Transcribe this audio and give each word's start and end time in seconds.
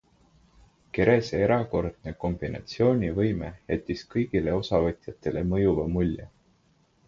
Kerese 0.97 1.41
erakordne 1.47 2.13
kombinatsioonivõime 2.23 3.53
jättis 3.75 4.03
kõigile 4.15 4.59
osavõtjatele 4.65 5.49
mõjuva 5.55 5.89
mulje. 5.97 6.31